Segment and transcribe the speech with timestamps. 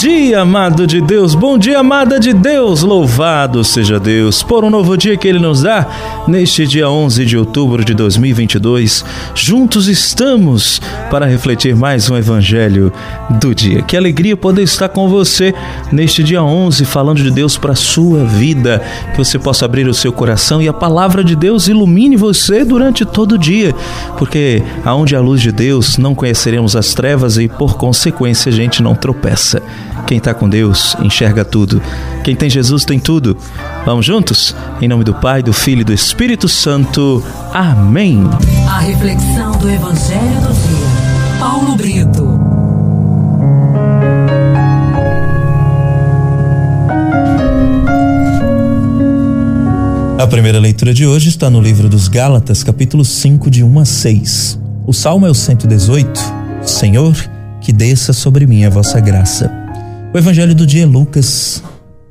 [0.00, 1.34] dia, amado de Deus.
[1.34, 2.80] Bom dia, amada de Deus.
[2.80, 5.86] Louvado seja Deus por um novo dia que Ele nos dá.
[6.26, 9.04] Neste dia 11 de outubro de 2022,
[9.34, 12.90] juntos estamos para refletir mais um Evangelho
[13.38, 13.82] do dia.
[13.82, 15.54] Que alegria poder estar com você
[15.92, 18.82] neste dia 11, falando de Deus para a sua vida.
[19.12, 23.04] Que você possa abrir o seu coração e a palavra de Deus ilumine você durante
[23.04, 23.74] todo o dia.
[24.16, 28.82] Porque aonde a luz de Deus não conheceremos as trevas e, por consequência, a gente
[28.82, 29.62] não tropeça.
[30.06, 31.80] Quem está com Deus enxerga tudo.
[32.24, 33.36] Quem tem Jesus tem tudo.
[33.84, 34.54] Vamos juntos?
[34.80, 37.22] Em nome do Pai, do Filho e do Espírito Santo.
[37.52, 38.28] Amém.
[38.68, 41.38] A reflexão do Evangelho do Dia.
[41.38, 42.40] Paulo Brito.
[50.20, 53.84] A primeira leitura de hoje está no livro dos Gálatas, capítulo 5, de 1 a
[53.86, 54.60] 6.
[54.86, 56.20] O salmo é o 118.
[56.62, 57.14] Senhor,
[57.60, 59.59] que desça sobre mim a vossa graça.
[60.12, 61.62] O evangelho do dia é Lucas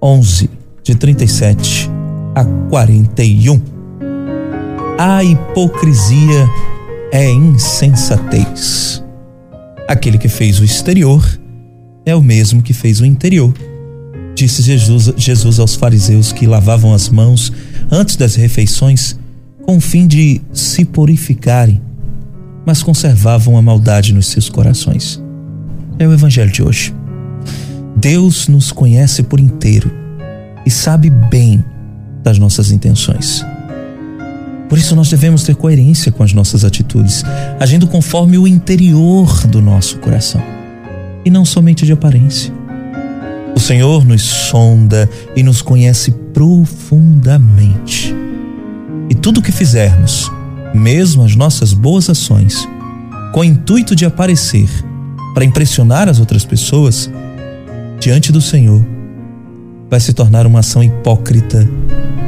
[0.00, 0.48] 11,
[0.80, 1.90] de 37
[2.36, 3.60] a 41.
[4.96, 6.48] A hipocrisia
[7.10, 9.02] é insensatez.
[9.88, 11.26] Aquele que fez o exterior
[12.06, 13.52] é o mesmo que fez o interior.
[14.36, 17.52] Disse Jesus, Jesus aos fariseus que lavavam as mãos
[17.90, 19.18] antes das refeições
[19.66, 21.82] com o fim de se purificarem,
[22.64, 25.20] mas conservavam a maldade nos seus corações.
[25.98, 26.99] É o evangelho de hoje.
[28.00, 29.92] Deus nos conhece por inteiro
[30.64, 31.62] e sabe bem
[32.22, 33.44] das nossas intenções.
[34.70, 37.22] Por isso nós devemos ter coerência com as nossas atitudes,
[37.58, 40.40] agindo conforme o interior do nosso coração
[41.26, 42.50] e não somente de aparência.
[43.54, 48.14] O Senhor nos sonda e nos conhece profundamente.
[49.10, 50.32] E tudo o que fizermos,
[50.72, 52.66] mesmo as nossas boas ações,
[53.34, 54.70] com o intuito de aparecer,
[55.34, 57.10] para impressionar as outras pessoas,
[58.00, 58.82] diante do Senhor,
[59.90, 61.68] vai se tornar uma ação hipócrita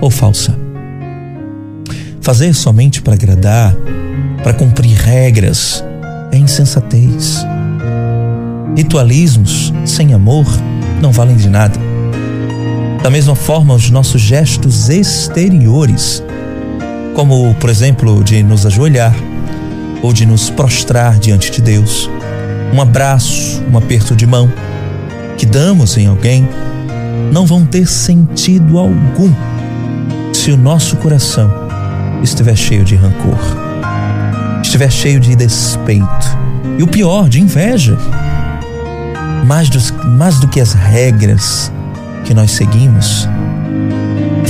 [0.00, 0.58] ou falsa.
[2.22, 3.76] Fazer somente para agradar,
[4.42, 5.84] para cumprir regras,
[6.32, 7.44] é insensatez.
[8.74, 10.46] Ritualismos sem amor
[11.02, 11.78] não valem de nada.
[13.02, 16.22] Da mesma forma, os nossos gestos exteriores,
[17.14, 19.14] como, por exemplo, de nos ajoelhar
[20.02, 22.08] ou de nos prostrar diante de Deus,
[22.72, 24.50] um abraço, um aperto de mão
[25.38, 26.46] que damos em alguém,
[27.32, 29.32] não vão ter sentido algum
[30.32, 31.48] se o nosso coração
[32.22, 33.38] estiver cheio de rancor,
[34.60, 36.38] estiver cheio de despeito
[36.76, 37.96] e o pior, de inveja.
[39.46, 41.72] Mais, dos, mais do que as regras
[42.24, 43.26] que nós seguimos,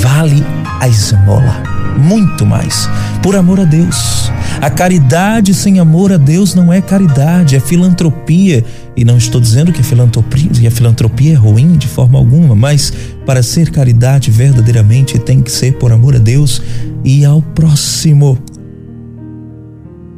[0.00, 0.42] vale
[0.80, 1.62] a esmola,
[1.98, 2.88] muito mais,
[3.22, 4.30] por amor a Deus.
[4.60, 8.64] A caridade sem amor a Deus não é caridade, é filantropia.
[8.96, 12.92] E não estou dizendo que a filantropia, a filantropia é ruim de forma alguma, mas
[13.26, 16.62] para ser caridade verdadeiramente tem que ser por amor a Deus
[17.04, 18.38] e ao próximo.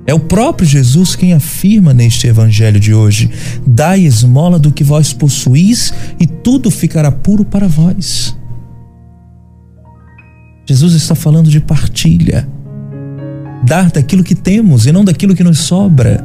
[0.06, 3.31] É o próprio Jesus quem afirma neste evangelho de hoje:
[3.66, 8.37] Dai esmola do que vós possuís e tudo ficará puro para vós.
[10.65, 12.48] Jesus está falando de partilha
[13.69, 16.25] dar daquilo que temos e não daquilo que nos sobra.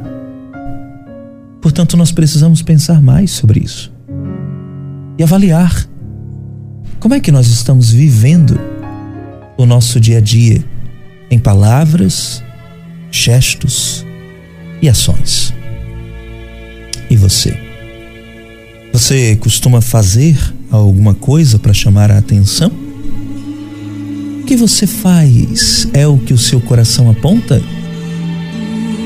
[1.60, 3.92] Portanto, nós precisamos pensar mais sobre isso
[5.18, 5.86] e avaliar
[6.98, 8.58] como é que nós estamos vivendo
[9.58, 10.64] o nosso dia a dia
[11.30, 12.42] em palavras,
[13.10, 14.04] gestos
[14.80, 15.52] e ações.
[17.10, 17.56] E você?
[18.92, 20.36] Você costuma fazer
[20.70, 22.83] alguma coisa para chamar a atenção?
[24.46, 27.62] Que você faz é o que o seu coração aponta?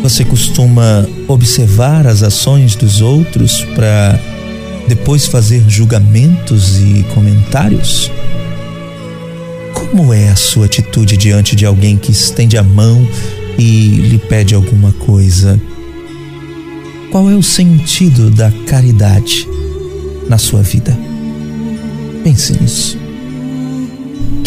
[0.03, 4.19] Você costuma observar as ações dos outros para
[4.88, 8.10] depois fazer julgamentos e comentários?
[9.72, 13.07] Como é a sua atitude diante de alguém que estende a mão
[13.57, 15.60] e lhe pede alguma coisa?
[17.12, 19.47] Qual é o sentido da caridade
[20.28, 20.98] na sua vida?
[22.24, 23.08] Pense nisso.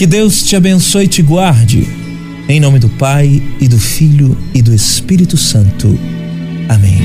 [0.02, 1.88] Que Deus te abençoe e te guarde.
[2.50, 5.96] Em nome do Pai e do Filho e do Espírito Santo.
[6.68, 6.98] Amém.